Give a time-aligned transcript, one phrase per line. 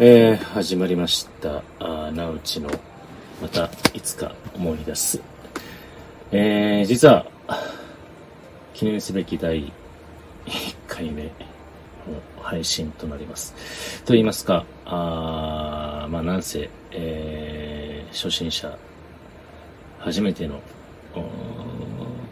[0.00, 1.62] えー、始まりました。
[1.78, 2.68] あなうちの、
[3.40, 5.20] また、いつか思い出す。
[6.32, 7.24] えー、実は、
[8.74, 9.72] 記念すべき第
[10.46, 11.30] 1回目の
[12.42, 14.02] 配信となります。
[14.04, 18.76] と言いますか、あまあ、なんせ、えー、初心者、
[20.00, 20.60] 初めての、
[21.14, 21.20] ポ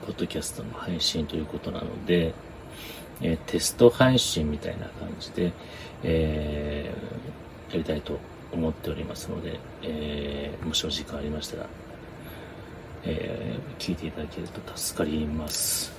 [0.09, 2.35] ッドキャストの配信ということなので、
[3.21, 5.53] えーテスト配信みたいな感じで、
[6.03, 6.93] え
[7.73, 8.19] やりたいと
[8.53, 11.67] 思っておりますので、えーもしお時間ありましたら、
[13.05, 15.93] えー聞いていただけると助かります。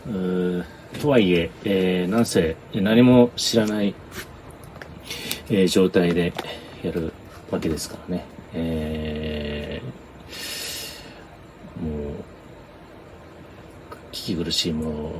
[1.02, 3.94] とはいええーなんせ何も知らない、
[5.50, 6.32] えー状態で
[6.84, 7.12] やる
[7.52, 8.26] わけですからね。
[8.54, 9.94] えー
[11.84, 12.14] もう、
[14.12, 15.12] 聞き苦しいもの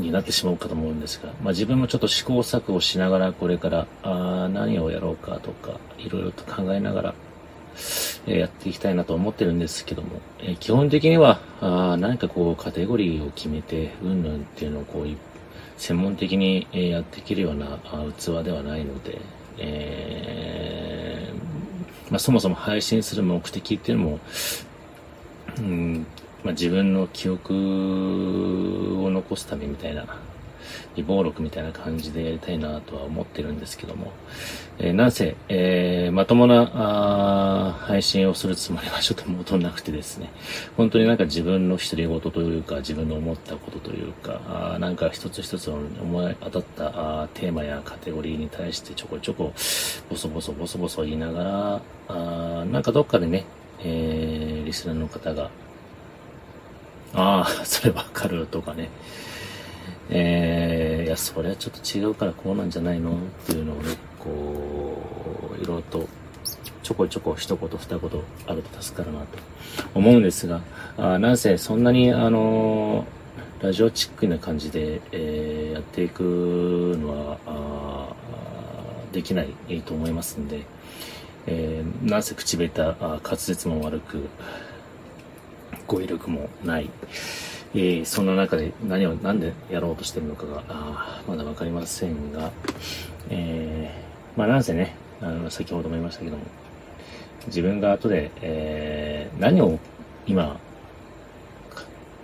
[0.00, 7.14] になってしまうかと思うんですが、まあ、自分もちょっと試行錯誤しながらこれからあ何をやろうかとかいろいろと考えながら、
[8.26, 15.06] えーやっていきたいなと思ってるんですけども、えー基本的にはあ何かこうカテゴリーを決めてうんぬんっていうのをこう
[15.76, 17.78] 専門的にやっていけるような
[18.18, 19.18] 器ではないので、
[19.58, 24.20] えーまあ、そもそも配信する目的っていうのも
[25.58, 26.06] うん
[26.44, 30.06] まあ、自分の記憶を残すためみたいな、
[30.96, 34.12] 微暴録みたいな感じでやりたいなとは思ってるんですけども、
[34.78, 40.30] えーなんせ、えーまともな配信をするつもりはちょっと戻んなくてですね、
[40.76, 44.40] 本当になんか自分の独り言というか、自分の思ったことというか、
[44.74, 46.86] あなんか一つ一つの思い当たった
[47.20, 49.52] あーテーマやカテゴリーに対してちょこちょこ、
[50.08, 53.44] ボソボソボソボソ言いながら、あーなんかどっかでね、
[53.80, 55.50] えーリスナーの方が、
[57.14, 58.88] ああ、それわかるとかね。
[60.10, 63.14] えー、いや、それはちょっと違うからこうなんじゃないのっ
[63.46, 65.00] ていうのをね、こ
[65.58, 66.08] う、いろいろと、
[66.82, 68.10] ちょこちょこ一言二言
[68.46, 69.26] あると助かるなと
[69.94, 70.60] 思うんですが、
[70.96, 73.20] あなんせそんなに、あのー
[73.62, 76.22] ラジオチックな感じで、えーやっていく
[77.00, 78.08] のは、あ
[79.12, 80.62] できないと思いますんで、
[81.46, 84.28] えーなんせ口下手、滑舌も悪く、
[85.90, 86.88] 語彙力もない、
[87.74, 92.52] えーそんな中で何を何でやろうとしてるのかがあまだ分かりませんが、
[93.28, 96.44] えーまあなんせねあの先ほども言いましたけども
[97.48, 99.80] 自分が後で、えー何を
[100.26, 100.60] 今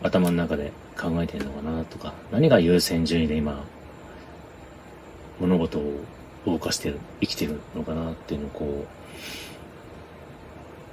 [0.03, 3.65] 頭の中で考えてるのかなとか何が優先順位で今
[5.41, 6.05] 物事を
[6.47, 8.96] 動かしてる生きてるのかなっていうのをこう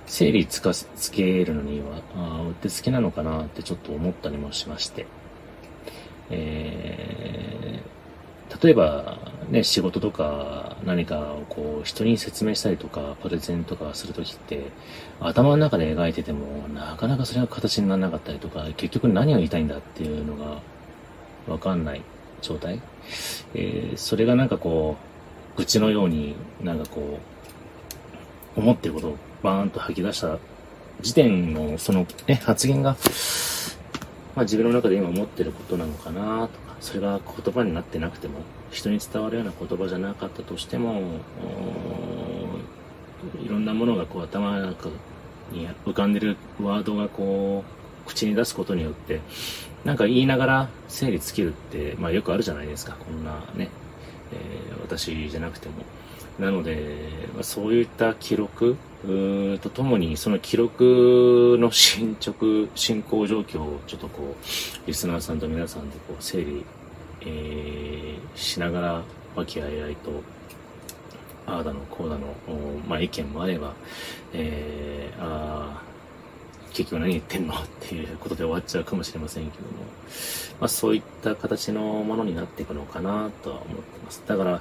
[0.06, 5.06] 整理つかつけるのには、あーうってつけなのかなってちょっと思ったりもしまして。
[6.30, 7.44] えー
[8.62, 9.18] 例えば、
[9.50, 14.68] ね、仕事とか何かをこう人に説明したりとか、プレゼンとかするときって、
[15.20, 20.62] 頭の中で描いてても、なかなかそれが形にならなかったりとか、結局何を言いたいんだっていうのが
[21.48, 22.02] わかんない
[22.42, 22.80] 状態。
[23.56, 24.98] えーそれがなんかこ
[25.56, 27.20] う、愚痴のようになんかこ
[28.56, 30.40] う、思ってることをバーンと吐き出した
[31.02, 32.96] 時点のその、ね、発言が、
[34.36, 38.40] まあ、自分の中で今思ってることなのかなとか、それが言葉になってなくても、
[38.72, 41.02] 人に伝わるような言葉じゃなかったとしても、
[43.44, 44.90] いろんなものがこう頭の中
[45.52, 49.20] に浮かんでるワードがこう、口に出すことによって、
[49.84, 53.70] なんか言いながら整理つけるって、まあよくあるじゃないですか、こんなね、
[54.32, 55.76] えー私じゃなくても。
[56.40, 66.66] なので、まあそういった記録うとともに、その記録の進捗、進行状況をちょっとこう、リスナーさんと皆さんでこう整理、
[67.22, 69.04] えーしながら、
[69.36, 70.12] 和気あいあいと、
[71.46, 72.34] ああだの、こうだの、
[72.88, 73.74] まあ意見もあれば、
[74.34, 75.94] えー、あー
[76.74, 79.84] 結局何言ってんのっていうことで終わっちゃうかもしれませんけども、
[80.60, 84.24] まあそういった形のものになっていくのかなとは思ってます。
[84.26, 84.60] だから、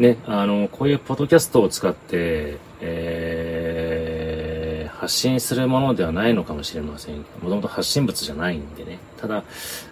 [0.00, 8.98] ね、あの、こういうポッドキャストを使って、えー、発信するものではないのかもしれません、もともと発信物じゃないんでね。
[9.18, 9.44] ただ、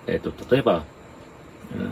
[0.06, 1.82] えっ、と、例えば、うー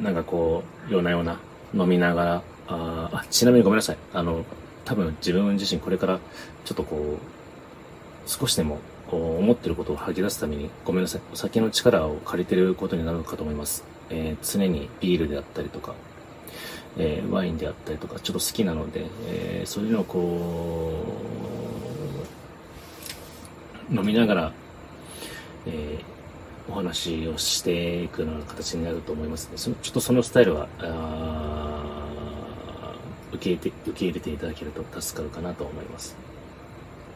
[0.00, 1.38] ん、なんかこう、夜な夜な
[1.74, 3.96] 飲みながら、ああ、ちなみにごめんなさい。
[4.12, 4.44] あの、
[4.84, 6.18] 多分自分自身これから、
[6.64, 8.80] ちょっとこう、少しでも、
[9.12, 11.20] 思ってることを吐き出すために、ごめんなさい。
[11.32, 13.84] お酒の力を借りてることになるかと思います。
[14.10, 15.94] えー常にビールであったりとか、
[16.98, 21.04] えーワインであったりとか、ちょっと好きなので、えーそういうのをこ
[23.90, 24.52] う、飲みながら、
[25.66, 26.18] えー
[26.70, 29.58] お話をしていくような形になると思いますのね。
[29.58, 30.68] そのちょっとそのスタイルは、
[33.32, 36.14] 受け入れて、受け入れていただけると助かるかなと思います。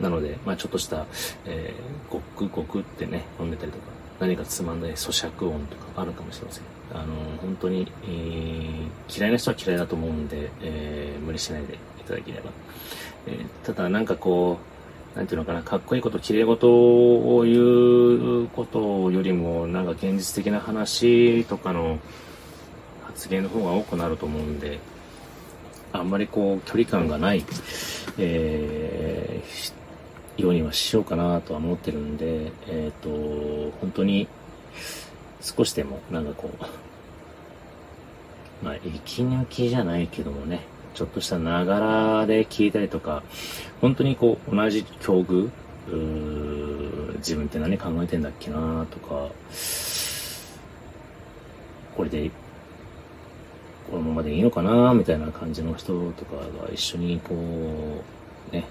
[0.00, 1.04] なので、まあちょっとした、
[1.44, 3.84] えー、ごくごくってね、飲んでたりとか、
[4.20, 6.64] 何かつまんない咀嚼音とかあるかもしれません。
[6.94, 12.50] あの、本当に、えー、嫌いな人は嫌いだと思うんで、えー、無理しないでいただければ。
[13.26, 14.58] えー、ただなんかこ
[15.14, 21.98] う、なんていうのかな、かっこいいこと、綺麗事を言うことよりも、なんか現実的な話とかの
[23.04, 24.78] 発言の方が多くなると思うんで、
[25.92, 27.44] あんまりこう、距離感がない、
[28.18, 34.26] えー、ようにはしようかなとは思ってるんで、えっ、ー、と、本当に、
[35.42, 36.64] 少しでも、なんかこう、
[38.64, 40.60] まあ、息抜きじゃないけどもね、
[40.94, 43.22] ちょっとしたながらで聞いたりとか、
[43.80, 45.50] 本当にこう、同じ境遇、
[47.18, 49.28] 自分って何考えてんだっけなとか、
[51.96, 52.30] これで、
[53.90, 58.64] このままでいいのかなみたいな感じの人とかが一緒にこう、ね、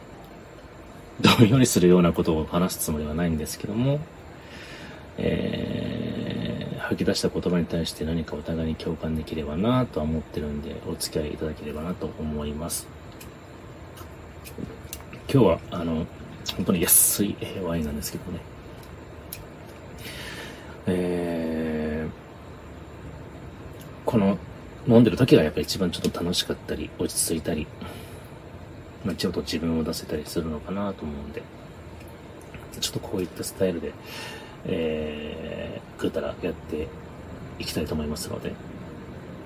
[1.19, 3.99] どんよりするようなことを話すつもりはないんですけども、
[5.17, 6.60] え、
[6.91, 12.85] 吐き出した言葉に対して何かお互いに共感できればなとは思ってるんで、お付き合いいただければなと思います。
[15.31, 16.05] 今日は、あの、
[16.57, 18.39] 本当に安いワインなんですけどね。
[20.87, 22.11] えー、
[24.05, 24.37] この
[24.85, 27.67] 飲んでる時がやっぱり一番ちょっと楽しかったり、落ち着いたり、
[29.05, 31.41] まあ、ちょっと自分を出せたりするのかなと思うんで、
[32.81, 33.93] ちょっとこういったスタイルで、
[34.65, 36.87] えー、ぐうたらやって
[37.59, 38.53] いきたいと思いますので、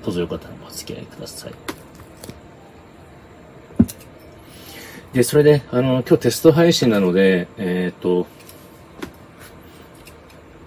[0.03, 1.53] どうぞよかったらお付き合いください。
[5.13, 8.27] で、それで、あの、今日テスト配信なので、えっ、と、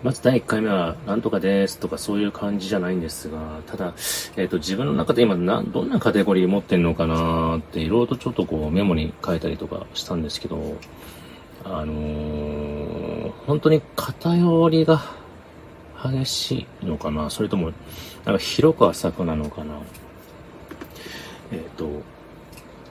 [0.02, 3.94] まず第1回目は、なんとかですとかそういう感じじゃないんですが、ただ、
[4.36, 10.76] えっ、ー、と、自分の中で今な、どんなカテゴリー持ってんのかなって、いろいろとちょっとこうメモに書いたりとかしたんですけど、
[11.64, 12.67] あのー、
[13.48, 15.00] 本当に偏りが
[16.04, 17.30] 激しいのかな？
[17.30, 17.72] それとも、
[18.26, 19.80] なんか広く浅くなのかな？
[21.50, 21.88] えっ、ー、と、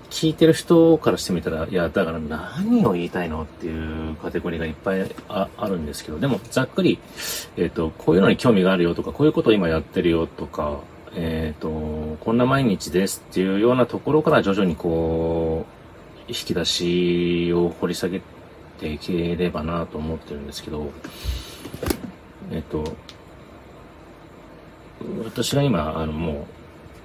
[0.10, 6.98] 聞いてる人からしてみたら、いや、だから何を言いたいのっていうカテゴリーがいっぱいあるんですけど、でもざっくり、
[7.56, 10.80] えっ、ー、と、こういうのに興味があるよとか、こういうことを今やってるよとか、
[11.14, 18.24] えっ、ー、と、こんな毎日ですっていうようなところから徐々にこう、引き出しを掘り下げ
[18.80, 20.92] ていければなと思ってるんですけど、
[22.52, 22.84] えっと、
[25.26, 26.48] 私が今、あの、も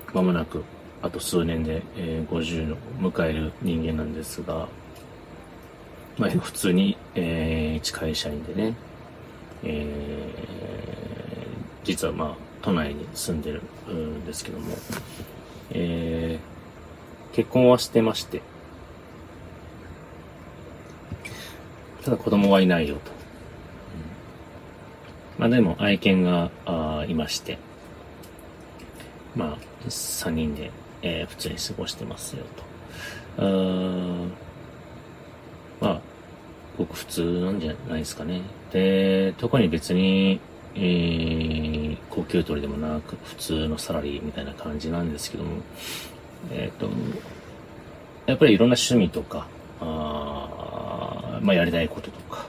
[0.08, 0.64] う、間もなく、
[1.02, 2.76] あと数年で、えー、50を
[3.10, 4.68] 迎える人間なんですが、
[6.18, 8.74] まあ、普通に、えー、一会社員でね、
[9.64, 14.76] えー、実はまあ、都内に住んでるんですけども、
[15.70, 18.42] えー、結婚はしてまして、
[22.04, 23.12] ただ子供はいないよと。
[25.38, 27.58] まあでも愛犬があいまして、
[29.34, 30.70] まあ3人で、
[31.02, 32.72] えー、普通に過ごしてますよと。
[35.82, 36.00] まあ、
[36.78, 38.42] ごく普通なんじゃないですかね。
[38.72, 40.40] で、特に別に、
[40.74, 45.50] えー、高級取りでもなく、普通のサラリーみたいな感じなんですけども、
[46.52, 46.88] えっ、ー、と、
[48.26, 49.48] やっぱりいろんな趣味とか、
[49.80, 50.48] あ
[51.42, 52.46] まあ、やりたいこととか、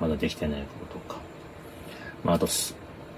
[0.00, 1.20] まだできてないこととか、
[2.24, 2.46] まあ、あと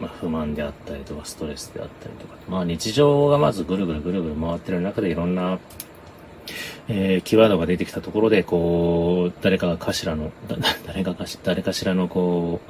[0.01, 5.59] まあ、不満であったりとか、ストレスであったりとか、まあ、日常がまずぐるぐるぐるぐる回ってる中でいろんな、
[6.89, 10.33] えー、キーワードが出てきたところで、こう、誰かが頭の、
[10.87, 12.61] 誰かかし、誰かしらのこ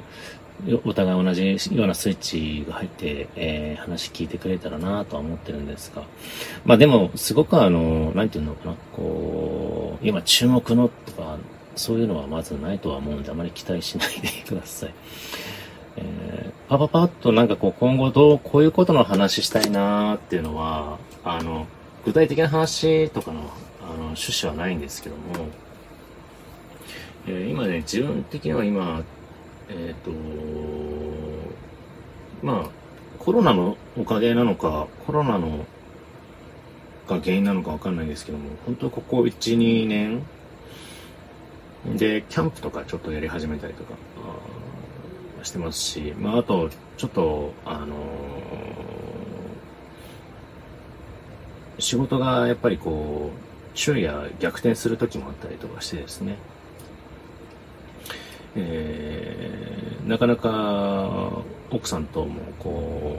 [0.67, 6.03] う、お互い同じようなスイッチが入って、えー、話聞いてくれたらなとは思ってるんですが。
[6.65, 11.37] まあでも、すごくあの、なんていうのかな、こう、今注目のとか、
[11.75, 14.93] そういうのはまずないとは思うんで、あまり期待しないでください。
[15.97, 21.67] えー、パパパッとなんかこう今後どう、こういうことの話したいなーっていうのは、あの、
[22.05, 23.41] 具体的な話とかの
[23.81, 25.21] あの趣旨はないんですけども、
[27.27, 29.03] えー、今ね、自分的には今、
[29.69, 30.11] えっ、ー、と、
[32.43, 32.69] まあ、
[33.19, 35.65] コロナのおかげなのか、コロナの
[37.07, 40.23] が原因なのかわかんないんですけども、本当ここ1、2年
[41.85, 43.93] で、キャンプとかちょっとやり始めたりとか、
[45.43, 53.39] してますし、まあ、あと、ちょっと、あのー、仕事がやっぱりこう、
[53.73, 56.37] 昼夜逆転する時もあったりとかしてですね、
[58.55, 63.17] えー、なかなか奥さんともこ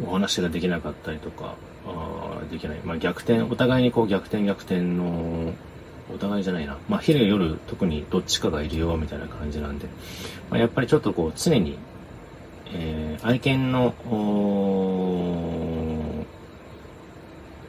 [0.00, 2.78] う、お話ができなかったりとか、あできない。
[2.84, 5.52] まあ逆転、お互いにこう逆転逆転の、
[6.14, 6.76] お互いじゃないな。
[6.88, 9.86] まあ昼夜特にどっちかがいるよみたいな感じなんで、
[10.50, 11.78] まあ、やっぱりちょっとこう常に、
[12.72, 13.94] えー、愛犬の、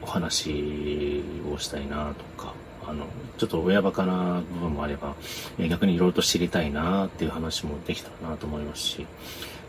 [0.02, 2.54] お話をしたいなとか、
[2.86, 3.06] あの、
[3.38, 5.14] ちょっと親バカな部分もあれば、
[5.58, 9.06] え逆にいろいろと知りたいなっていう話もできたなと思いますし、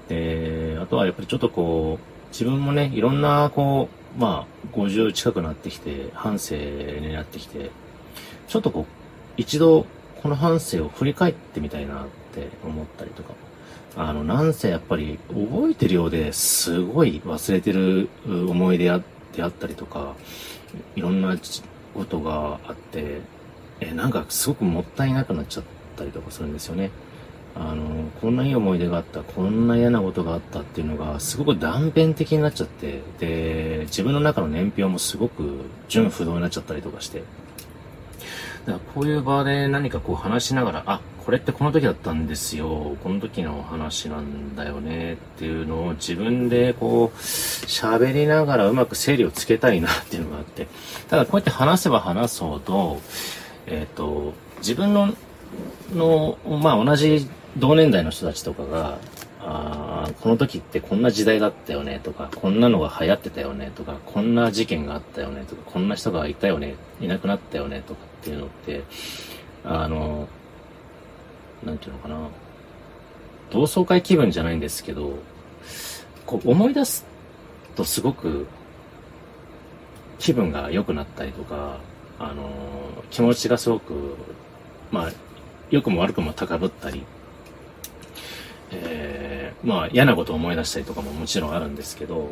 [0.09, 7.71] で、あとはやっぱりちょっとこう、自分もね、いろんなこう、まあ、50近くなってきて、半生になってきて、
[8.51, 8.85] ちょっとこう、
[9.37, 9.85] 一度、
[10.21, 13.33] この半生を振り返ってみたいなって思ったりとか、
[13.95, 18.91] あの、なんせやっぱり覚えてるようですごい忘れてる思い出
[19.33, 20.15] であったりとか、
[20.97, 21.37] いろんな
[21.93, 23.21] ことがあって、
[23.79, 25.63] え、なんかすごくもったいなくなっちゃっ
[25.95, 26.91] たりとかするんですよね。
[27.55, 37.23] あの、こんないい思い出があった、こんな嫌なことがあったっていうのが、すごく断片的になっちゃって、で、自分の中の年表もすごく純不動になっちゃったりとかして、
[38.65, 42.97] だからこういう場で何かこう話しながら、あ、これってこの時だったんですよ。
[43.03, 50.67] この時の話なんだよねっていうのを自分でこう喋りながらうまく整理をつけたいなっていうのがあって。
[51.09, 53.01] ただこうやって話せば話すほど、
[53.67, 55.13] えっ、ー、と、自分の、
[55.93, 57.27] の、まあ同じ
[57.57, 58.97] 同年代の人たちとかが、
[59.43, 68.83] あこの時ってこんな時代だったよねとか、こんなのが流行ってたよねとか、こんな事件があったよねとか、こんな人がいたよね、いなくなったよねとかっていうのって、
[69.63, 70.27] あの、
[71.63, 72.27] なんていうのかな、
[73.51, 75.13] 同窓会気分じゃないんですけど、
[76.25, 77.05] こう思い出す
[77.75, 78.47] とすごく
[80.19, 81.77] 気分が良くなったりとか、
[82.19, 82.49] あの、
[83.09, 84.15] 気持ちがすごく、
[84.91, 85.11] まあ、
[85.69, 87.03] 良くも悪くも高ぶったり、
[88.71, 92.31] えー、まあ嫌なことを思い出したりとかももちろんあるんですけど、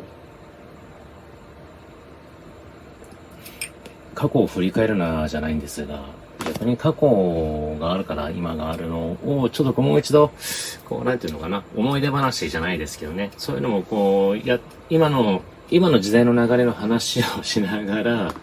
[4.14, 6.04] 過去を振り返るなじゃないんですが、
[6.44, 10.30] 逆に過去があるから今があるのを、ちょっともう一度、
[10.88, 18.34] こう、なんていうのかな、思い出話じゃないですけどね、そういうのもこう、や、今の、今の時代の流れの話をしながら、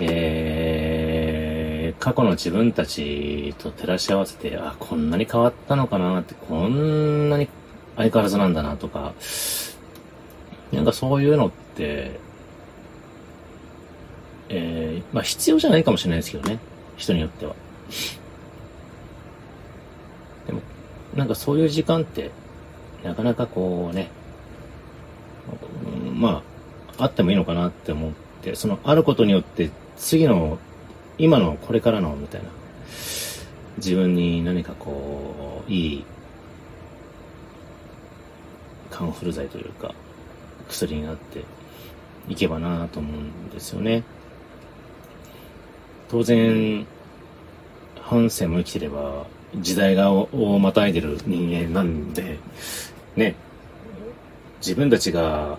[0.00, 0.77] えー、
[1.98, 7.48] 過去の自分たちと照らし合わせて、あ、こんなに変わったのかなって、こんなに
[7.96, 9.14] 相変わらずなんだなとか、
[10.72, 12.12] なんかそういうのって、
[14.48, 16.58] えー、まあ必要じゃないかもしれないですけどね。
[16.96, 17.54] 人によっては。
[20.46, 20.60] でも、
[21.14, 22.30] なんかそういう時間って、
[23.02, 24.10] なかなかこうね、
[26.14, 26.42] ま
[26.98, 28.12] あ、あってもいいのかなって思っ
[28.42, 30.58] て、そのあることによって、次の、
[31.18, 32.48] 今のこれからの、みたいな、
[33.78, 36.04] 自分に何かこう、いい、
[38.90, 39.94] カンフル剤というか、
[40.68, 41.44] 薬になって
[42.28, 44.04] いけばなと思うんですよね。
[46.08, 46.86] 当然、
[48.00, 52.38] 半生も生きてれば、時代がをまたいでる人間なんで、
[53.16, 53.34] ね、
[54.60, 55.58] 自分たちが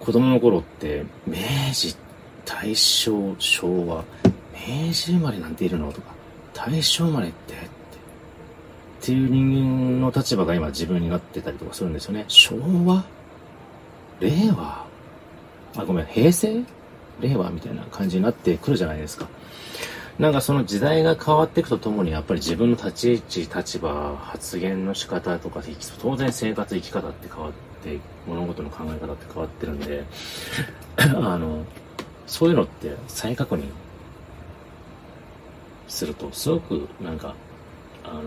[0.00, 1.36] 子供の頃って、明
[1.72, 1.96] 治、
[2.44, 4.04] 大正、昭和、
[4.68, 5.90] 明治生まれなんているの？
[5.92, 6.12] とか、
[6.52, 7.56] 大正生まれって、っ
[9.00, 12.24] ていう人間の立場が今自分になってたりとかするんですよね。
[12.28, 13.04] 昭和？
[14.20, 14.84] 令和？
[15.76, 16.62] あ、ごめん、平成？
[17.20, 19.28] 令和みたいな感じになってくるじゃないですか。
[20.18, 25.62] なんかその時代が変わっていくとともに、やっぱり自分の立ち位置、立場、発言の仕方とか、
[26.00, 27.52] 当然生活、生き方って変わっ
[27.84, 30.04] て、物事の考え方って変わってるんで、
[30.96, 31.64] あの、
[32.26, 33.62] そういうのって再確認
[35.88, 37.34] すると、すごくなんか、
[38.04, 38.24] あのー、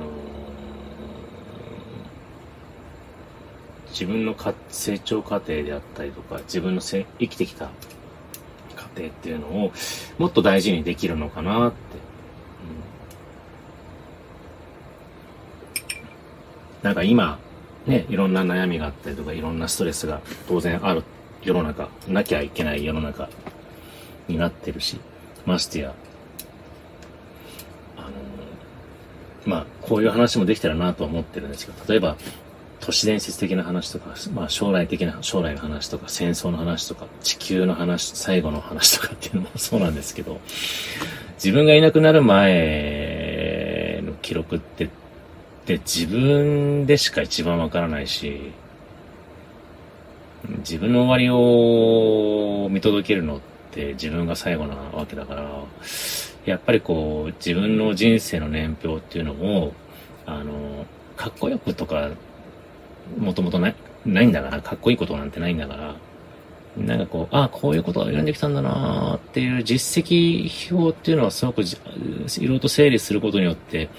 [3.90, 7.70] 自分のか成長過程であったりとか、自分のせ生きてきた
[8.76, 9.72] 過程っていうのを
[10.18, 11.78] もっと大事にできるのかなって。
[16.82, 17.40] うん、なんか今、
[17.86, 21.04] ね、いろんな悩みがあったりとか、いろんなストレスが当然ある
[21.44, 23.30] 世の中、なきゃいけない世の中
[24.28, 25.00] になってるし、
[25.46, 25.94] ましてや、
[27.98, 28.10] あの
[29.46, 32.16] まあ、こういう話もできたらなと思ってるんですけど、例えば、
[32.80, 40.40] 都市伝説的な話とか、まあ将来的な、将来の話とか、戦争の話とか、地球の話、最後の話とかっていうのもそうなんですけど、
[41.36, 44.90] 自分がいなくなる前の記録って、
[45.66, 48.52] で自分でしか一番わからないし、
[50.60, 53.40] 自分の終わりを見届けるのっ
[53.72, 55.64] て自分が最後なわけだから、
[56.46, 59.74] やっぱりこう、自分の人生の年表っていうのも、
[60.26, 62.10] あの、かっこよくとか
[63.18, 65.96] もともとない、ないんだから、かっこいいことなんてないんだから、
[66.78, 73.90] なんかこう、ああ、こういうことが選んできたんだなーっていう実績表っていうのはすごくいろいろと整理することによって、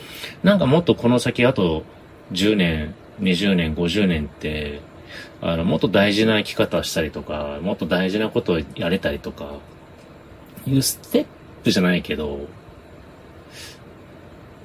[0.43, 1.85] なんかもっとこの先あと
[2.33, 4.81] 10年、20年、50年って、
[5.43, 9.59] あの、もっと大事な生き方したりとか、もっと大事なことをやれたりとか、
[10.67, 11.27] いうステッ
[11.63, 12.41] プじゃないけど、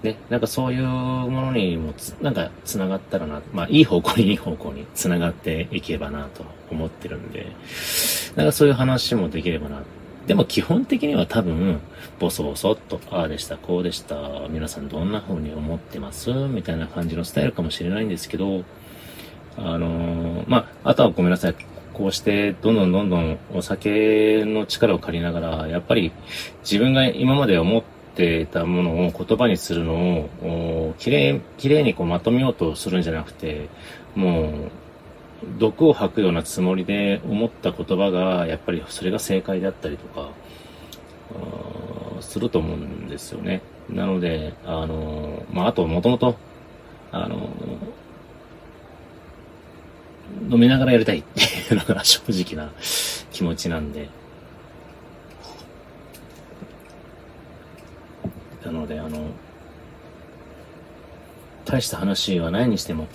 [0.04, 7.48] ね、なんかそういうものにもつなんか繋がったらな、まあいい方向にいい方向に繋がっていけばなと思ってるんで、
[8.36, 9.82] なんかそういう話もできればな。
[10.28, 11.80] でも基本的には多分、
[12.20, 14.18] ボソボソっと、ああでした、こうでした、
[14.50, 18.66] 皆さんどんな風に思ってますみたいな感じのスタイルかもしれないんですけど、
[19.56, 21.56] あのー、まあ、あとはごめんなさい。
[21.98, 26.12] こうしてどんどんどんどんお酒の力を借りながら、やっぱり
[26.62, 27.84] 自分が今まで思っ
[28.16, 33.70] てたものを言葉にするのを、きれい、きれいにこうまとめようとするんじゃなくて、
[34.16, 34.52] もう、
[35.60, 40.30] 毒を吐くようなつもりで思った言葉が、やっぱりそれが正解であったりとか、
[42.22, 43.62] すると思うんですよね。
[43.90, 46.36] なので、あの、まあ、あと、もともと、
[47.12, 47.50] あの、
[50.50, 51.42] 飲みながらやりたいって
[51.74, 52.72] いうのが正直な
[53.32, 54.10] 気持ちなんで。
[58.66, 59.30] なので、あの、
[61.66, 63.08] 大した話はないにしても、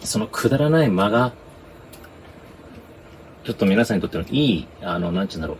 [0.00, 1.32] そのくだらない間が、
[3.44, 5.56] ちょっと皆さんにとってのいい、あの、なんちゅうんだろ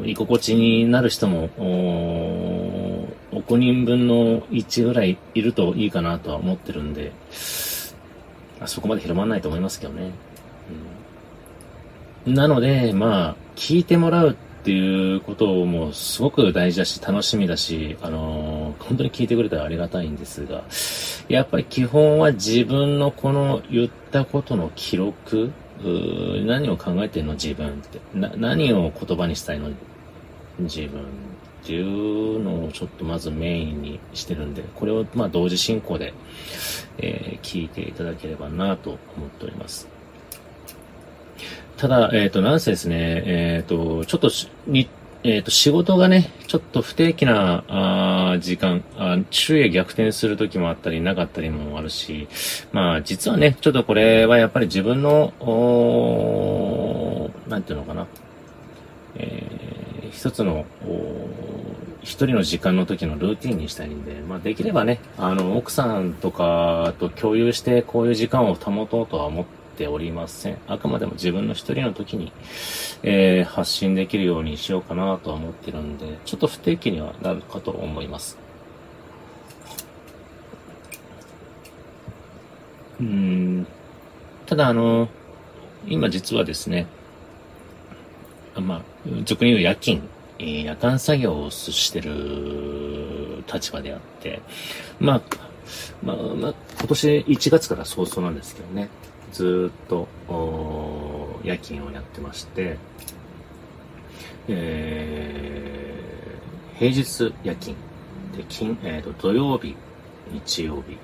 [0.00, 7.12] う、居心地になる人も、お5人分の1ぐらいいるといいかなとは思ってるんで、
[8.60, 10.02] あそこまで広まらないと思いますけどね。
[10.02, 10.12] うん、
[12.26, 20.64] なので、まあ、聞いてもらうっていうこともすごく大事だし、楽しみだし、あのー、本当に聞いてくれたらありがたいんですが、
[21.28, 25.52] やっぱり基本は自分のこの言ったことの記録、
[26.46, 28.00] 何を考えてるの自分って。
[28.14, 29.70] 何を言葉にしたいの
[30.60, 31.04] 自分っ
[31.62, 36.14] ていうのをちょっとまずメインにしてるんで、これをまあ同時進行で、
[36.96, 39.93] えー、聞いていただければなと思っております。
[41.76, 44.30] ただ、えっ、ー、と、なんせですね、えっ、ー、と、ちょっと
[44.66, 44.88] に、
[45.24, 52.28] えっ、と、仕事がね、ちょっと不定期な、あ時間あ、昼夜逆転する時もあったり、なかったりもあるし、
[52.72, 58.06] まあ、実はね、ちょっとこれはやっぱり自分の、おなんていうのかな、
[59.16, 61.28] えー、一つの、お
[62.02, 70.58] 一人の時間の時のルーティンにしたいんで、まあできればね、あの、奥さんとかと共有してこういう時間を保とうとは思ってておりません。
[70.66, 72.32] あくまでも自分の一人の時に、
[73.02, 78.38] えー、発信できるようにしようかなとは思ってるんで、ちょっと不定期にはなるかと思います。
[83.00, 83.66] うん、
[84.46, 85.08] ただあの、
[85.86, 86.86] 今実はですね、
[88.56, 88.82] まあ、
[89.24, 90.00] 俗に言う夜勤
[90.38, 94.40] え夜間作業をしてる立場であって、
[94.98, 95.22] まあ、
[96.02, 98.88] まあ、まあ、今年1月から早々なんですけどね、
[99.34, 100.06] ずっと、
[101.42, 102.78] 夜勤をやってまして、
[104.46, 107.76] えー、平日夜勤
[108.36, 109.74] で、金、えー、と土曜日、
[110.32, 110.96] 日曜日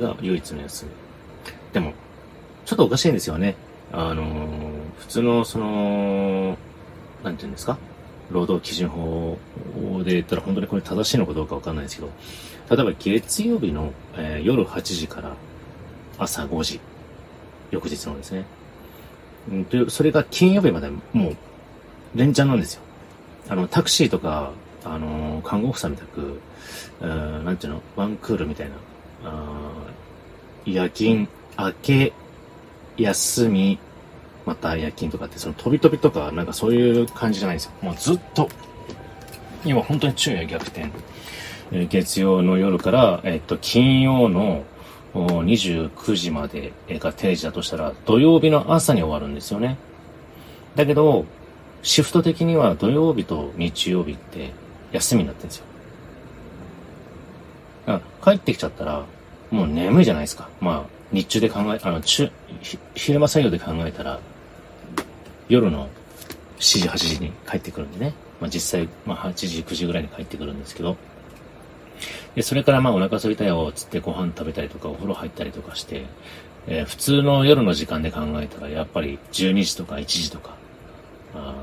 [0.00, 0.90] が唯一の休み。
[1.74, 1.92] でも、
[2.64, 3.54] ちょっとおかしいんですよね。
[3.92, 6.56] あのー、普通の、その、
[7.22, 7.76] なんて言うんですか？
[8.30, 9.38] 労働基準法
[10.02, 12.08] で言ったら本当にこれ正しいのかどうかわかんないですけど、
[12.74, 15.36] 例えば月曜日の、えー、夜8時から
[16.18, 16.80] 朝5時、
[17.70, 18.44] 翌日のですね。
[19.50, 21.36] うんとそれが金曜日までもう
[22.14, 22.82] 連チャンなんですよ。
[23.48, 24.50] あの、タクシーとか、
[24.84, 26.40] あの、看護婦さんみたく、
[27.00, 28.74] うんなんていうの、ワンクールみたいな、
[29.24, 29.70] あ
[30.64, 32.12] 夜勤、明け、
[32.96, 33.78] 休み、
[34.44, 37.72] また夜勤とかって、その飛び飛びとか、なんかそういう感じじゃないんですよ。
[37.82, 38.48] もうずっと、
[39.64, 40.90] 今本当に昼夜逆転。
[41.72, 44.64] え、月曜の夜から、え、っと、金曜の
[45.14, 49.76] 29時までが定時だとしたら、土曜日の朝に終わるんですよね。
[50.74, 51.24] だけど、
[51.82, 54.50] シフト的には土曜日と日曜日って
[54.92, 55.64] 休みになってるんですよ。
[58.22, 59.04] 帰ってきちゃったら、
[59.50, 60.48] もう眠いじゃないですか。
[60.60, 62.30] まあ、日中で考え、あの、中、
[62.94, 64.18] 昼間作業で考えたら、
[65.48, 65.88] 夜の
[66.58, 68.14] 7時、8時に帰ってくるんでね。
[68.40, 70.96] まあ実際、まあ8時、9時ぐらいに帰ってくるんですけど。
[72.36, 76.04] で、それからまあお腹空いたよ、つってご飯食べたりとかお風呂入ったりとかして、
[76.68, 80.54] えー、普通の夜の時間で考えたら、やっぱり12時とか1時とか、
[81.34, 81.54] あ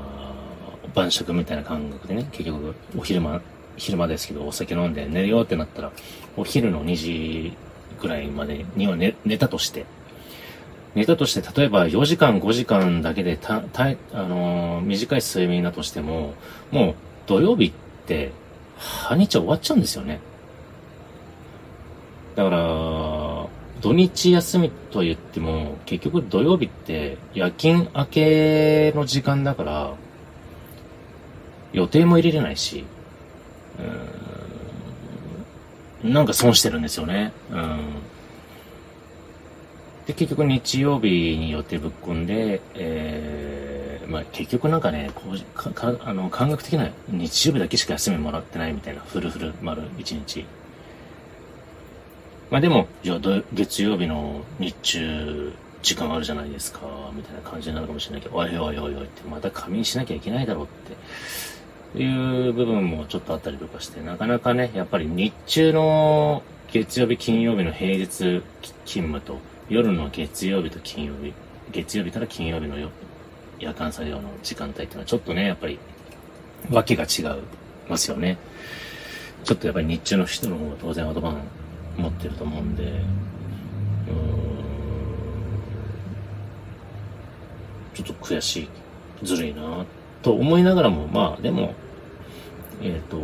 [0.94, 3.40] 晩酌みたいな感覚でね、結局お昼間、
[3.76, 5.92] 昼間ですけどお酒飲んで寝るよってなったら、
[6.36, 7.56] お昼の2時
[8.00, 9.86] ぐらいまでには寝寝たとして、
[10.96, 16.34] 寝たとして、例えば4時間、5時間だけでた、た、あのー、短い睡眠だとしても、
[16.72, 16.94] もう
[17.26, 17.72] 土曜日っ
[18.06, 18.32] て、
[18.76, 20.18] 半日終わっちゃうんですよね。
[22.36, 23.46] だから、
[23.80, 29.94] 土日休みとは言っても、結局土曜日って夜勤明けの時間だから、
[31.72, 32.84] 予定も入れれないし、
[36.02, 37.32] うん、なんか損してるんですよね。
[37.50, 37.78] うん。
[40.06, 50.44] で、結局日曜日に予定ぶっ込んで、えー、まあ結局なんかね、こうかかあの感覚的な日曜日だけしか休みもらってないみたいな、フルフル丸一日。
[52.50, 53.18] まあでも、じゃあ
[53.52, 55.52] 月曜日の日中、
[55.82, 56.80] 時間あるじゃないですか、
[57.12, 60.68] みたいな感じになるかもしれないけど、おいおいおいおいって、また仮眠しなきゃいけないだろうっ
[61.94, 68.42] て、いう部分もちょっとあったりとかして、なかなかね、やっぱり日中の月曜日、金曜日の平日勤
[68.84, 71.32] 務と、夜の月曜日と金曜日、
[71.72, 72.76] 月曜日から金曜日の
[73.58, 75.78] 夜間作業の時間帯っていうのはちょっとね、やっぱり、
[76.70, 77.42] わけが違う
[77.88, 78.38] ますよね。
[79.44, 81.42] ちょっとやっぱり日中の人の方が当然アドバン
[81.96, 82.94] 持ってると思うんで、うん、
[87.94, 88.68] ちょっと悔しい、
[89.22, 89.84] ずるいな、
[90.22, 91.74] と思いながらも、まあでも、
[92.82, 93.18] えっ、ー、と、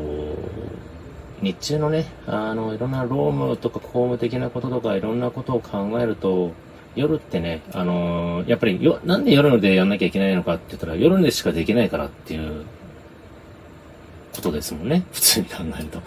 [1.43, 6.53] 日中のね、あの、いろんな労務とか公務的なこととかいろんなことを考えると、
[6.97, 12.65] 夜ってね、あのー、やっぱりよ、なんで夜でやんなきゃいけないのかって言ったら、夜でしかできないからっていう
[14.35, 15.05] ことですもんね。
[15.13, 16.03] 普通に考えると。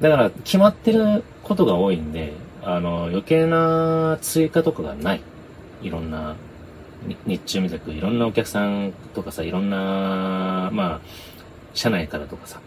[0.00, 2.32] だから、決まってることが多いんで、
[2.62, 5.20] あの、余計な追加とかがない。
[5.82, 6.36] いろんな、
[7.26, 11.00] 日中みたくいろんなお客さんとかさ、いろんな、まあ、
[11.74, 12.60] 社内からとかさ、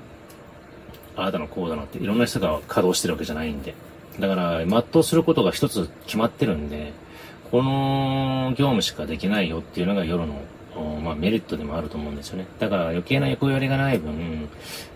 [1.16, 3.76] ああだのこうだのっていろんな人が稼働してるわけじゃないんで。
[4.20, 6.94] だから、全うすることが一つ決まってるんで、
[7.52, 10.36] この業務しかできないよっていうのが夜の、
[11.04, 12.46] まあ、メリットでもあると思うんですよね。
[12.60, 14.48] だから余計な横寄りがない分、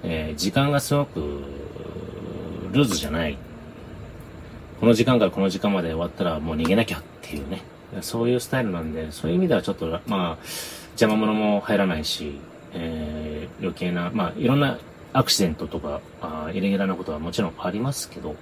[0.03, 1.43] えー、時間がすごく
[2.73, 3.37] ルーズじゃない。
[4.79, 7.61] この時間からこの時間まで終わったらもう逃げなきゃっていうね。
[8.01, 10.37] そういうスタイルなんで、そういう意味ではちょっと、まあ、
[10.93, 12.39] 邪魔者も入らないし、
[12.73, 14.79] えー、余計な、まあ、いろんな
[15.13, 18.35] アクシデントとか、あイレギュラーなことはもちろんありますけど、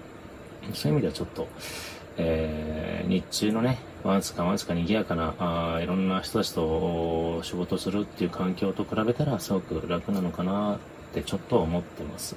[0.74, 1.48] そういう意味ではちょっと、
[2.17, 10.78] えー、日中のね、わずかわずか賑やかな、あいろんな人たちと仕事するっていう環境と比べたらすごく楽なのかなっ
[11.13, 12.36] てちょっと思ってます。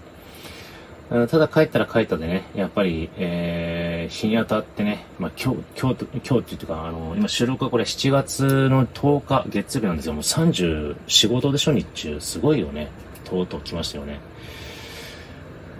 [1.11, 10.15] ただ帰ったら帰ったでね、やっぱり、えー、日に当たってね、まあ今日、今日、今日っていうか、あの、今収録はこれ7月の10日、月曜日なんですよ。
[10.15, 12.19] もう34、5度でしょ、日中。
[12.21, 12.89] すごいよね。
[13.25, 14.19] とうとう来ましたよね。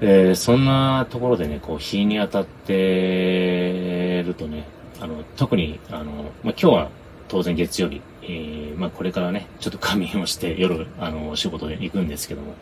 [0.03, 4.65] えー、そんなところでね、こう、日に当たってるとね、
[5.01, 6.05] あの、特に、あの、
[6.43, 6.91] まあ、今日は
[7.29, 12.55] 当然月曜日、えー、まあ、これからね、ちょっと仮眠をして夜、あの、仕事で行くんですけども、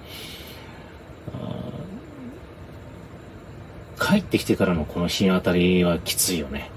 [4.02, 6.70] 帰ってきてからのこの日当たりはきついよね。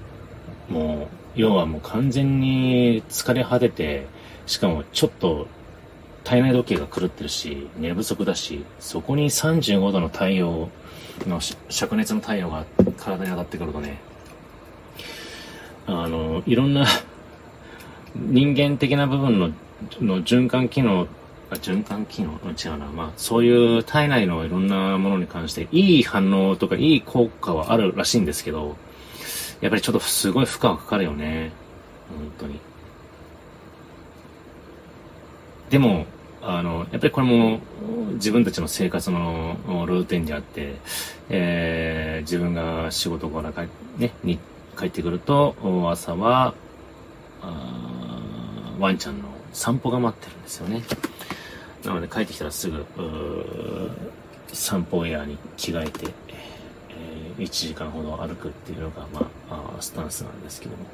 [0.68, 4.06] もう、要はもう完全に疲れ果てて、
[4.46, 5.48] しかもちょっと
[6.22, 10.68] 体内時計が狂ってるし、寝不足だし、そこに35度の太陽
[11.26, 12.64] の、灼熱の太陽が
[12.96, 13.98] 体に当たってくるとね、
[15.86, 16.86] あの、いろんな
[18.14, 19.50] 人間的な部分の
[20.00, 21.06] の循環機能、
[21.50, 22.86] 循環機能違うな。
[22.86, 28.76] まあ、そういう体内のいろんなものに関して、いい反応とかいい効果はあるらしいんですけど、
[29.60, 31.52] やっぱりちょっとすごい負荷がかかるよね。
[32.08, 32.60] 本当に。
[35.70, 36.06] でも、
[36.42, 37.60] あの、やっぱりこれも
[38.14, 39.56] 自分たちの生活の
[39.86, 40.74] ルーティンであって、
[41.28, 44.38] えー、自分が仕事から帰,、ね、に
[44.78, 45.56] 帰ってくると、
[45.90, 46.54] 朝は、
[48.78, 50.82] ワンちゃんの散歩が待ってるんですよね。
[51.84, 52.84] なので帰ってきたらすぐ、
[54.52, 56.06] 散歩エアに着替えて、
[56.88, 60.84] えー、1時間ほど歩くっていうのが、まあ、スタンスなんですけども。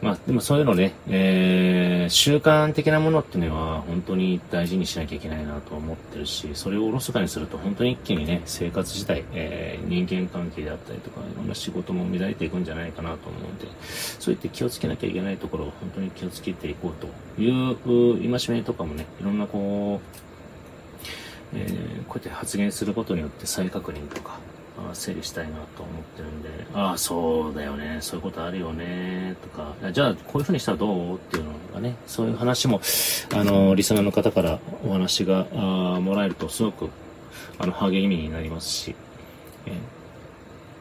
[0.00, 13.66] まあ、でもそういうのね、えー、習慣的なものっていうのは本当に大事にしなきゃいけないなと思ってるし、それをおろそかにすると本当に一気にね、生活自体、えー、人間関係であったりとか、いろんな仕事も乱れていくんじゃないかなと思うんで、
[14.20, 17.08] そう言って気をつけなきゃいけないところを本当に気をつけていこうと
[17.42, 17.76] いう
[18.38, 24.38] 戒めとかもね、いろんなこう、えー、こうやって発言することによって再確認とか、
[24.94, 31.14] 整理したいなと思ってるんで、ああ、そうだよね、そういうことあるよね、とか、じゃあ、こういうふうにしたらどう？
[31.16, 32.80] っていうのがね、そういう話も、
[33.34, 36.90] あの、リスナーの方からお話があもらえると、すごく、
[37.58, 38.94] あの、励みになりますし、
[39.66, 39.72] え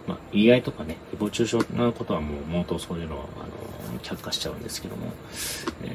[0.07, 5.07] まあ、言い合いとかね、誹謗中傷なことはもう、もっとそういうのは、あの、却下しちゃうんですけども、
[5.83, 5.87] え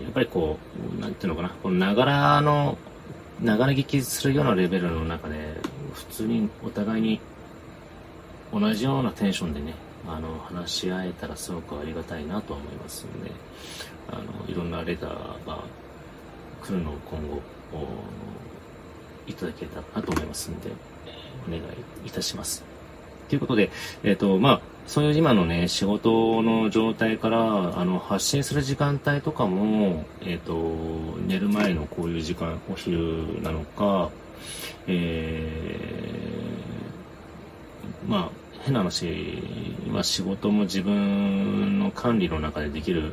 [0.00, 0.58] ー、やっぱりこ
[0.98, 2.76] う、なんていうのかな、このながらの、
[3.40, 5.36] ながら聞きするようなレベルの中で、
[5.92, 7.20] 普通にお互いに
[8.52, 9.74] 同じようなテンションでね、
[10.06, 13.30] あの、話し合えたらすごくありがたいなと思いますので、
[14.10, 15.10] あの、いろんなレター
[15.46, 15.64] が
[16.62, 17.40] 来るのを今後、
[19.26, 20.70] いただけたらなと思いますんで、
[21.46, 21.62] お願い
[22.04, 22.64] いたします。
[23.28, 23.70] ということで、
[24.02, 34.10] えっ、ー、と、まあ、そういう今のね、仕事の状態から、あの、発信する時間帯とかも、えっ、ー、と、寝る前のこういう時間、お昼なのか、
[34.86, 38.30] えー、まあ、
[38.62, 39.06] 変な話、
[39.86, 43.12] 今仕事も自分の管理の中でできる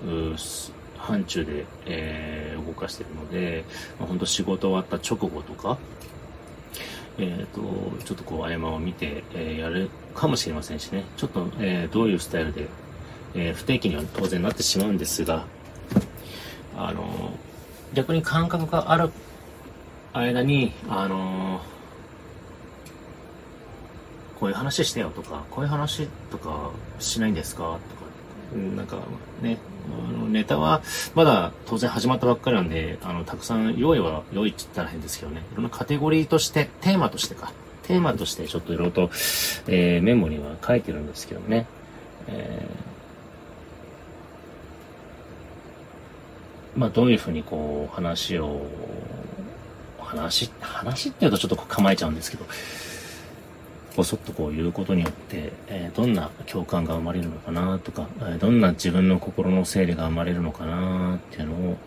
[0.97, 3.65] 範疇で、えー、動かしているので、
[3.99, 5.77] まあ、本当仕事終わった直後とか、
[7.17, 7.61] えっ、ー、と、
[8.05, 11.03] ちょっとこう、合間を見て、えー、やるかもしれませんしね。
[11.17, 12.67] ちょっと、えー、どういうスタイルで、
[13.35, 15.45] え不定期には当然なってしまうんですが、
[16.75, 17.31] あの、
[17.93, 19.11] 逆に感覚がある
[20.13, 21.61] 間に、あの
[24.39, 27.77] こういう話してよとか、こういう話とかしないんですか？
[27.89, 28.05] とか、
[28.75, 28.97] なんか
[29.41, 29.57] ね、
[30.07, 30.81] あのネタは
[31.13, 37.51] まだ当然始まったばっかりなんで、あの、たくさん用意は用意って言ったら変ですけどね、いろんなカテゴリーとして、テーマとしてか、
[37.83, 39.09] テーマとしてちょっといろいろと、
[39.67, 41.67] えー、メモには書いてるんですけどね、
[42.27, 48.61] えー、まあどういうふうにこう話を、
[50.09, 52.45] 話、話って言うとちょっと構えちゃうんですけど、
[53.95, 61.77] ぼそっとこう言うことによって、えー、どんな共感が生まれるのかなとか、えー、どんな自分の心の整理が生まれるのかなっていうのを、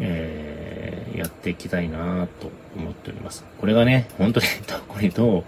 [0.00, 3.44] えー、やっていきたいなと思っております。
[3.60, 5.44] これがね、本当に どこにどう、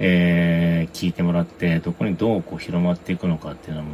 [0.00, 3.88] えー、聞いてもらって、どこにどうこう広まっていくのかっていうのも、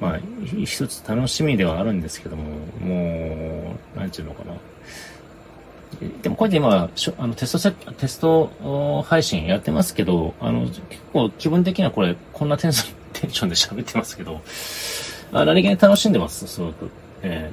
[0.00, 0.20] まあ、
[0.64, 2.44] 一つ楽しみではあるんですけども、
[2.80, 4.54] もう、なんちゅうのかな。
[6.22, 14.40] でもこれで今、あのテストセテスト配信やってますけど、あの、結構気分的にはこれ、こんなテンション、テンションで喋ってますけど、
[15.32, 16.90] あ何気に楽しんでます、すごく。
[17.22, 17.50] え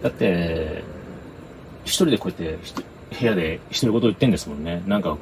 [0.00, 0.84] ー、だって、
[1.84, 2.58] 一人でこうやって、
[3.18, 4.82] 部屋で一人言言ってんですもんね。
[4.86, 5.16] なんか、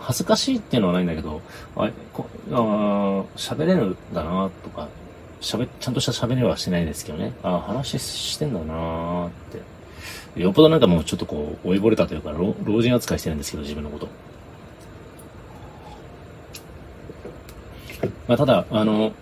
[0.00, 1.42] 恥ずかしいっていうのはないんだけど、
[1.76, 2.54] あ、こあ
[3.36, 4.88] 喋れるんだなとか、
[5.40, 7.32] 喋、ちゃんとした喋りはしてないですけどね。
[7.42, 9.30] ああ、話してんだなーっ
[10.34, 10.40] て。
[10.40, 14.08] よっぽどなんかもうちょっとこう、追いぼれたというか、老人扱いしてるんですけど、自分のこと。
[18.26, 19.12] まあ、ただ、あの、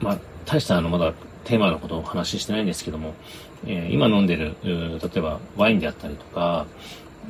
[0.00, 1.12] まあ、大したあの、まだ
[1.44, 3.14] テーマのことを話してないんですけども、
[3.66, 6.66] えー、今飲んでる、例えばワインであったりとか、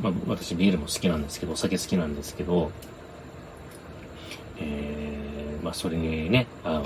[0.03, 2.71] まあ、私ビールも好きなんですけど、お酒好きなんですけど、
[4.59, 5.04] えー
[5.65, 6.85] まあ、それにね、あの、お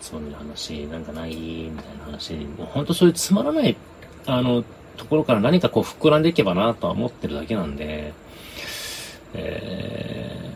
[0.00, 3.76] つまみの話なんかないみたいな話に、もう本当そういうつまらない、
[4.26, 4.64] あの、
[4.96, 8.14] ところから何かこう膨らんでいけばなとは思ってるだけなんで、
[9.34, 10.54] え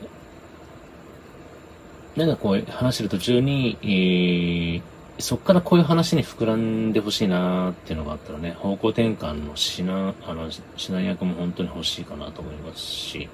[2.15, 4.83] ー、なんかこう話してる途中に、えー、
[5.19, 13.29] そっからこういう話に膨らんでほしいなーっていうのがあったらね、方向転換の指南、あの、指南役も本当に欲しいかなと思いますし、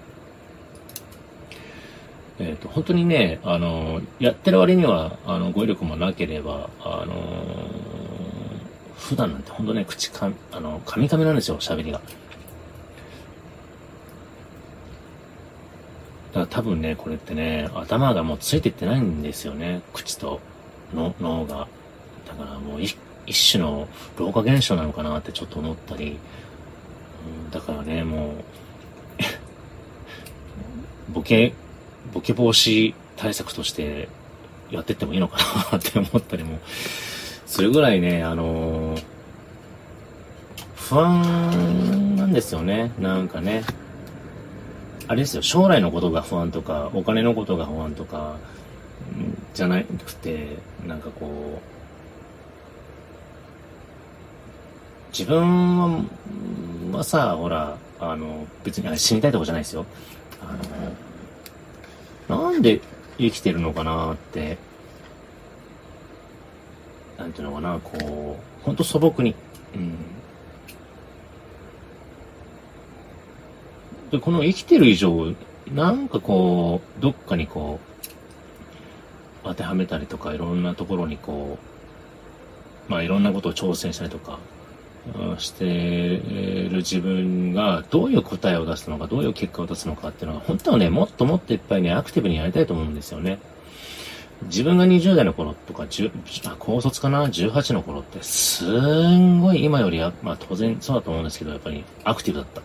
[2.39, 7.15] えっ、ー、と、本当にね、あの、やってる割には、あの、語彙力もなければ、あの
[8.99, 11.99] 普段なんて本当ね、口か、あの、噛み噛みなんですよ、喋りが。
[11.99, 12.05] だ
[16.33, 20.41] から多分ね、これってね、頭がもうついていってないんですよね、口と
[20.93, 21.69] の脳が。
[22.27, 26.19] だからもう一一種の老化現象なのかなってちょっと思ったり、
[27.45, 28.35] うん、だからね、も
[31.09, 31.55] う ボケ
[32.13, 34.09] ボケ防止対策として
[34.71, 35.39] やってってもいいのか
[35.73, 36.59] なって思ったりも
[37.47, 39.05] するぐらいね、あのー、
[40.77, 42.93] 不安なんですよね。
[42.99, 43.63] なんかね。
[45.07, 48.37] あれですよ、将来のことが不安とか、お金のことが不安とか、
[49.53, 51.75] じゃなくて、なんかこう、
[55.17, 56.09] 自分
[56.91, 59.85] はさ、ほら、あの、別に死にたいとこじゃないですよ。
[60.43, 60.59] あの、
[62.29, 62.81] なんで
[63.19, 64.59] 生きてるのかなって、
[67.19, 69.35] なんていうのかな、こう、ほんと素朴に。
[69.75, 69.95] うん。
[74.11, 75.35] で、この生きてる以上、
[75.73, 77.95] なんかこう、どっかにこう、
[79.45, 81.59] 当てはめたりとか、いろんなところにこ
[82.89, 84.39] う、まあいろんなことを挑戦したりとか、
[85.39, 93.39] している自分がどういう答えを出すのか、どういう結果を出すのかっていうのが、本当はね、もっともっといっぱいね、アクティブにやりたいと思うんですよね。
[94.45, 102.63] 自分が20代の頃とか、あ高卒かな ?18 の頃って、すんごい今よりは、まあ当然そうだと思うんですけど、やっぱりアクティブだった。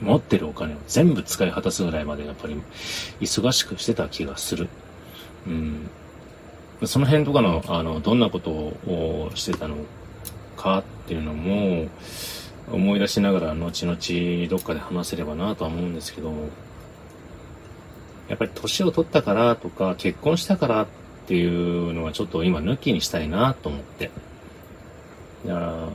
[0.00, 2.60] 持ってるお金を全部使い果たすぐらいまでやっぱり
[3.20, 4.68] 忙しくしてた気がする。
[5.46, 5.88] うん。
[6.84, 9.76] その辺とかの、あの、どんなことをしてたの？
[10.56, 11.88] かっていうのも、
[12.70, 16.32] 思い出しながら後々どっかで話せればなとは思うんですけど、
[18.28, 20.86] やっぱり年を取ったからとか、結婚したからっ
[21.26, 24.10] ていうのはちょっと今抜きにしたいなと思って。
[25.46, 25.88] だから、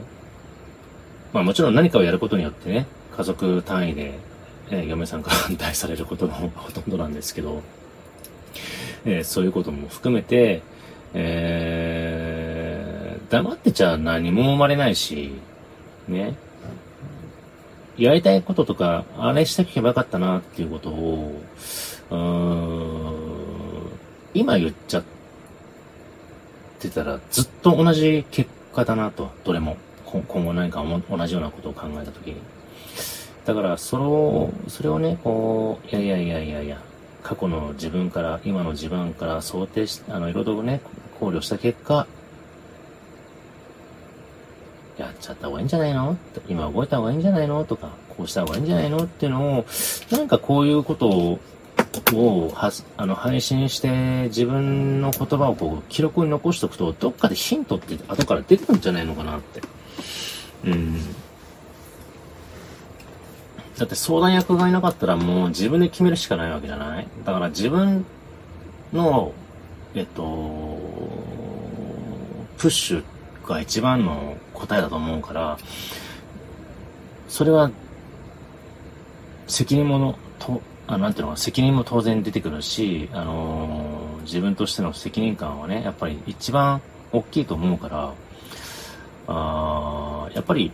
[1.34, 4.20] まあもちろん何かをやることによってね、家族単位で、
[4.72, 7.64] え嫁さんから反対されることの ほとんどなんですけど、
[9.06, 10.62] えー、そういうことも含めて、
[11.14, 11.99] えー、
[13.30, 15.34] 黙ってちゃ何も生まれないし、
[16.08, 16.36] ね。
[17.98, 21.42] やりたいこととか、あれしておけばよかったなっていうことを、
[22.10, 23.92] うーん、
[24.34, 25.04] 今言っちゃっ
[26.80, 29.78] てたらずっと同じ結果だなと、どれも。
[30.06, 32.42] 今後何か同じようなことを考えたときに。
[33.46, 36.82] だから、それを、それをね、こう、いやいやいやいやいや、
[37.22, 40.82] 過去の自分から、今の自分から想定し、あの、いろいろね、
[41.20, 42.08] 考慮した結果、
[45.00, 46.18] やっちゃった方がいいんじゃないの？
[46.48, 47.64] 今動いた方がいいんじゃないの？
[47.64, 49.04] とか、こうした方がいいんじゃないの？
[49.04, 49.66] っていうのを、
[50.12, 51.40] なんかこういうことを、
[52.54, 59.62] はあの配信して自分の言葉をこう記録に残しておくと、どっかでヒントって後から出てくるんじゃないのかなって。
[60.66, 61.00] うん。
[63.78, 67.08] だって相談役がいなかったらもう自分で決めるしかないわけじゃない？
[67.24, 68.06] だから自分
[68.92, 69.32] の、
[69.96, 70.78] えっと、
[72.58, 73.04] プッシュ
[73.54, 75.58] が一番の答えだと思うから、
[77.28, 77.72] それは、
[79.48, 86.82] 責任もの、と、あなんていうの、責任も当然出てくるし、あのー、自分としての責任感はね、やっぱり一番
[87.12, 88.14] 大きいと思うから、
[89.28, 90.72] あやっぱり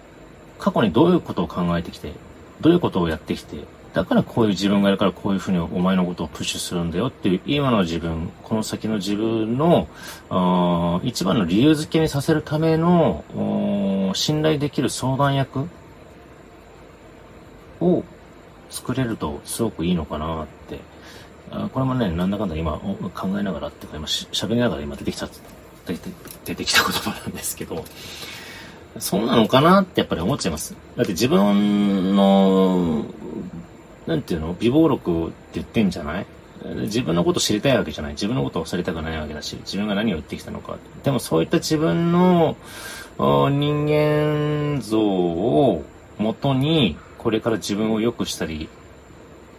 [0.59, 2.13] 過去にどういうことを考えてきて、
[2.61, 3.57] どういうことをやってきて、
[3.95, 9.87] だからこういう自分がいるからこういうふうにお前のことをプッシュするんだよっていう今の自分、この先の自分の
[11.03, 15.69] 一番の理由付けにさせるための信頼できる相談役
[17.79, 18.03] を
[18.69, 20.79] 作れるとすごくいいのかなって。
[21.51, 22.79] あこれもね、なんだかんだ今
[23.13, 25.29] 考えながらってか今喋りながら今出てきた、
[25.85, 26.09] 出て
[26.43, 27.85] 出てきた言葉なんですけど、
[28.99, 30.75] そうなのかなってやっぱり思っちゃいます。
[30.97, 33.05] だって自分の
[34.07, 34.55] なんていうの？
[34.59, 36.25] 美貌録って言ってんじゃない？
[36.81, 38.13] 自分のこと知りたいわけじゃない。
[38.13, 40.77] 自分のことを忘れたくないわけだし、自分が何を言ってきたのか。
[41.03, 42.55] でもそういった自分の
[43.17, 45.83] 人間像を
[46.17, 48.69] もとに、これから自分を良くしたり、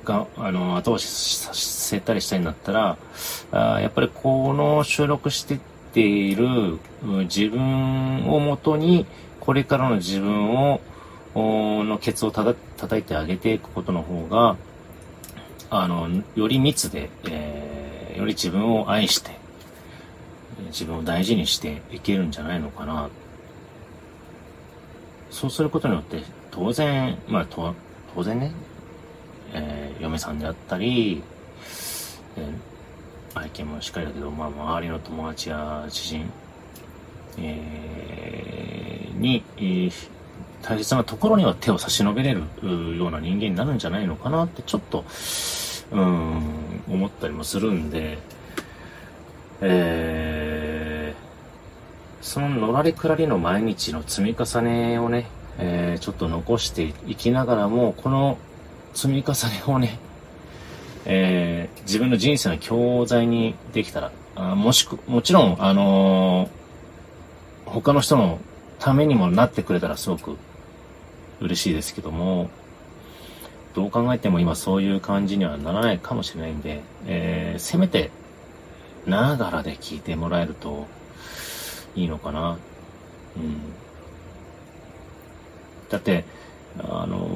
[0.05, 2.97] が、あの、後押しさせたりしたいんだったら、
[3.51, 5.59] あやっぱりこの収録してっ
[5.93, 6.79] ている
[7.25, 9.05] 自分をもとに、
[9.41, 10.81] これからの自分を
[11.35, 14.57] のケツをたた叩いてあげていくことの方が、
[15.71, 19.31] あの、より密で、えー、より自分を愛して、
[20.69, 23.09] 自分を大事にしていけるんじゃないのかな。
[25.31, 27.47] そうすることによって、当然、まあ、
[28.15, 28.53] 当然ね、
[29.53, 31.23] えー、嫁さんであったり、
[32.37, 36.31] えー、愛犬もしっかりだけど、まあ、周りの友達や知人、
[37.39, 40.16] えー、に、えー
[40.63, 45.05] 大切なところには手を差し伸べれるような人間になるんじゃないのかなってちょっと、
[45.93, 48.19] うん、思ったりもするんで、
[49.61, 55.27] えー、そののらりくらりの毎日の積み重ねをね、
[55.59, 58.39] えー、ちょっと残していきながらも、この
[58.95, 59.99] 積み重ねをね、
[61.05, 68.39] えー、自分の人生の教材にできたら、あもしく、もちろん、あのー、他の人の
[68.79, 70.37] ためにもなってくれたらすごく
[71.41, 72.51] 嬉しいですけども、
[73.75, 78.11] どう考えても今そういう感じにはならないかもしれないんで、えー、せめて、
[79.07, 80.87] ながらで聞いてもらえると
[81.95, 82.59] いいのかな。
[83.37, 83.61] うん。
[85.91, 86.25] だって、
[86.79, 87.29] あの、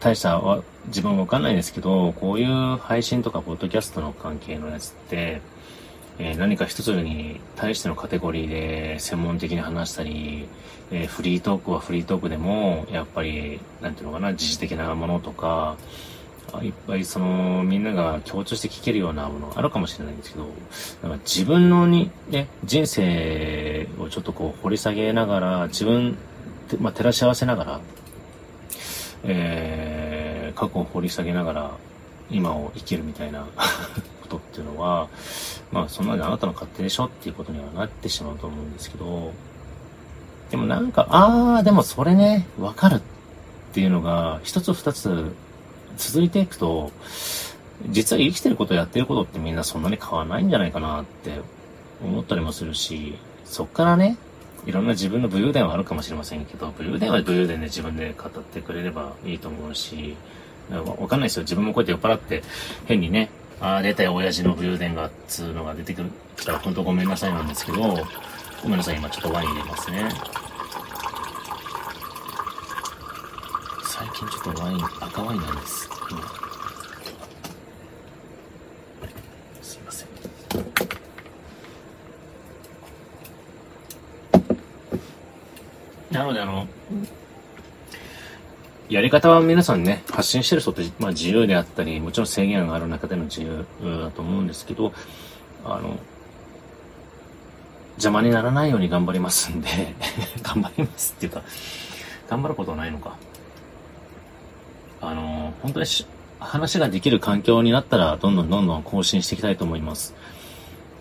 [0.00, 5.40] 大したは自分わかんないですけど、こういう配信とかポッドキャストの関係のやつって、
[6.18, 10.46] えー、何か一つに対してのカテゴリーで専門的に話したり、
[10.90, 15.76] えー、フリートークはフリートークでも、やっぱり、なんていうのかな、時事的なものとか、
[16.62, 20.46] いっぱいその、みんなが共通して聞けるようなものがあるかもしれないんですけど、
[21.02, 26.16] だか自分のに、ね、人生をちょっとこう掘り下げながら、自分
[26.80, 27.80] まあ、照らし合わせながら、
[29.24, 31.70] えー、過去を掘り下げながら、
[32.30, 33.46] 今を生きるみたいな
[34.22, 35.08] ことっていうのは、
[35.74, 39.32] まあ、そんなにあなたの勝手でしょっていうことにはなってしまうと思うんですけど、
[40.52, 43.00] でもなんか、あー、でもそれね、わかるっ
[43.72, 45.34] ていうのが、一つ二つ
[45.96, 46.92] 続いていくと、
[47.88, 51.40] 実は生きてることやってることってみんなそんなに変わらないんじゃないかなって
[52.04, 54.16] 思ったりもするし、そっからね、
[54.66, 60.14] いろんな自分の武勇伝はあるかもしれませんけど、武勇伝は武勇伝で自分で語ってくれればいいと思うし、
[60.70, 61.42] わかんないですよ。
[61.42, 62.44] 自分もこうやって酔っ払って、
[62.86, 63.28] 変にね、
[63.60, 67.78] ああ、出たよ、親父の武勇伝が、つうのが出てくる、来たら本当ごめんなさいなんですけど、
[68.62, 70.08] ごめんなさい、今ちょっとワイン入れますね。
[73.84, 75.88] 最近ちょっとワイン、赤ワインなんです。
[86.10, 86.68] 今なので、あの、
[88.88, 94.92] やり方は皆さんね、発信してる人って、まあ自由であったり、もちろん制限がある中での自由だと思うんですけど、
[95.64, 95.98] あの、
[97.94, 99.68] 邪魔にならないように頑張りますんで
[100.42, 101.42] 頑張りますっていうか、
[102.28, 103.16] 頑張ることはないのか。
[105.00, 105.86] あの、本当に
[106.38, 110.14] 話ができる環境になったら、どんどんどんどん更新していきたいと思います。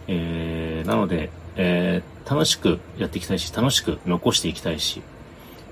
[0.08, 5.02] えー、なので、えー、楽しくやっていきたいし、楽しく残していきたいし、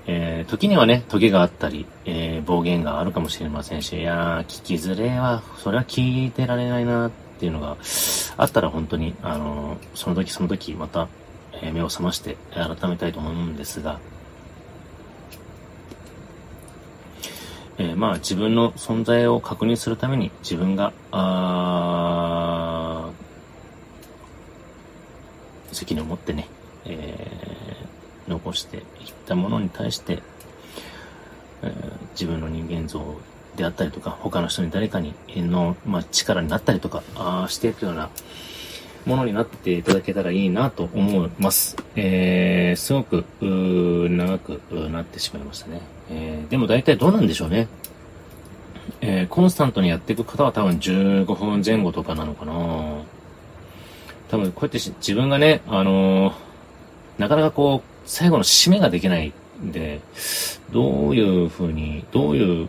[0.06, 7.76] えー、時にはね、時があったり、えー、暴言があるかもしれませんし、いやー、聞きづれは、それは聞いてられないなっていうのが
[8.36, 11.08] あったら本当に、あのー、その時その時また、
[11.62, 14.00] え、目を覚まして改めたいと思うんですが、
[17.78, 23.10] え、まあ自分の存在を確認するために自分が、あ
[25.72, 26.48] 責任を持ってね、
[26.84, 27.51] えー、
[28.28, 28.84] 残していっ
[29.26, 30.22] たものに対して、
[31.62, 31.72] えー、
[32.12, 33.16] 自分の人間像
[33.56, 38.10] であったりとか、他の人に誰かにの、まあ、力になったりとか、あしていくような
[39.04, 41.76] ものになっていただけたらいいなと思います。
[41.96, 44.60] えー、すごく、長く
[44.90, 45.80] なってしまいましたね。
[46.10, 47.68] えー、でも大体どうなんでしょうね。
[49.00, 52.52] えー、コンスタントにやっていく方は多分15分前後とかなのかな
[54.28, 56.34] 多分こうやって自分がね、あのー、
[57.18, 59.32] なかなかこう、最後の締めができない
[59.62, 60.00] んで、
[60.72, 62.68] どういうふうに、どういう、う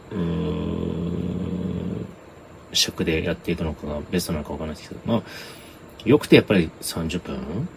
[2.73, 5.23] 尺でやっていくのかがベストなのかわからないですけど、まあ、
[6.05, 7.67] よくてやっぱり30分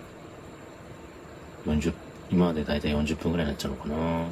[1.66, 1.92] ?40、
[2.30, 3.94] 今までだいたい40分ぐらいになっちゃうのかな？
[3.96, 4.26] うん。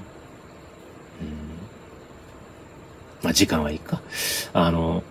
[3.22, 4.00] まあ、時間はいいか。
[4.52, 5.02] あの、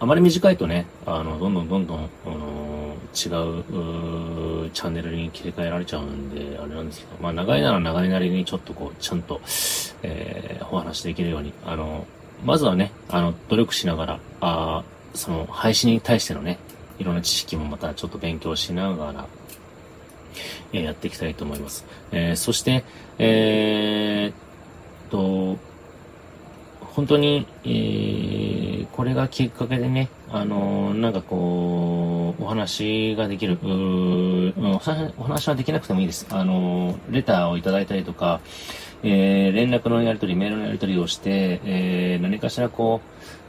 [0.00, 2.77] あまり短いとね、あの、どんどんどんどん、あの、
[3.18, 9.40] 違うチャンネルに切り替えられちゃうんで、あれなんですけど、まあ長いなら長いなりにちょっとこう、ちゃんと、
[10.02, 12.06] えー、お話できるように、あの、
[12.44, 16.58] まずはね、あの、努力しながら、あその、配信に対してのね、
[16.98, 19.26] いろんな知識もまたちょっと勉強しながら、
[20.72, 21.84] えー、やっていきたいと思います。
[22.12, 22.84] えー、そして、
[23.18, 25.58] えー、っと、
[26.80, 36.26] 本当に、えー、これがきっかけでね、あの、なんかこう、お話ができる、うお話はできなくてもいいです。
[36.30, 38.40] あの、レターをいただいたりとか、
[39.02, 43.00] えー、連絡のやり取り、メールのやり取りをして、えー、何かしらこ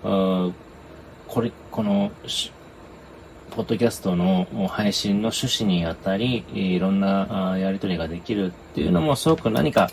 [0.04, 0.54] う、
[1.28, 2.12] これ、この、
[3.52, 9.90] ポッドキャストの配信の趣旨にあたり、いろんなやり取りができるっていうのもすごく何か、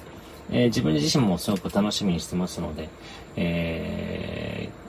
[0.51, 2.89] えー、自分自身もすごく楽しみにしてますので、
[3.34, 4.86] えー、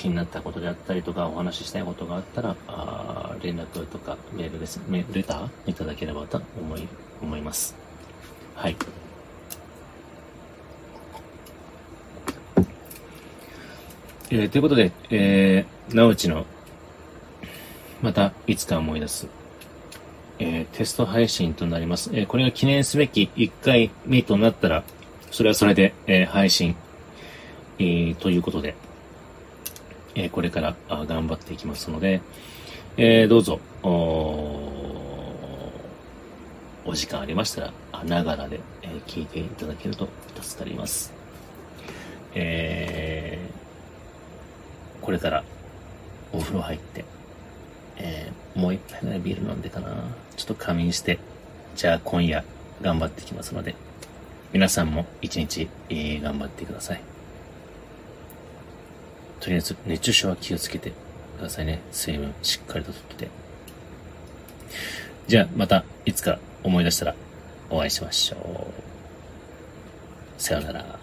[0.00, 6.88] 気になったことであったりとか、お話ししたいことがあったら、あ連絡とかメールです、メレターいただければと思い、
[7.20, 7.76] 思います。
[8.54, 8.76] はい。
[14.30, 16.46] えー、ということで、えー、なうちの、
[18.00, 19.28] また、いつか思い出す、
[20.38, 22.10] えー、テスト配信となります。
[22.14, 24.82] えー、これが記念すべき1回目となったら、
[25.30, 26.74] それはそれで、えー、配信、
[27.78, 28.74] えー、ということで、
[30.14, 32.20] えー、これから頑張っていきますので、
[32.96, 33.88] えー、どうぞ、お
[36.84, 40.08] お時間ありましたら、ながらで、えー、聞いていただけると
[40.40, 41.12] 助かります。
[42.34, 45.44] えー、これから
[46.32, 47.04] お風呂入って、
[47.96, 49.88] えー、もう一杯ぐらいビール飲んでかな。
[50.36, 51.18] ちょっと仮眠して、
[51.76, 52.44] じゃあ今夜
[52.82, 53.74] 頑張ってきますので、
[54.52, 57.09] 皆さんも一日、えー、頑張ってください。
[59.40, 60.92] とりあえず熱中症は気をつけて
[61.38, 61.80] くださいね。
[61.90, 63.28] 水分しっかりととって。
[65.26, 67.14] じゃあまたいつか思い出したら
[67.70, 68.36] お会いしましょ
[70.38, 70.42] う。
[70.42, 70.99] さようなら。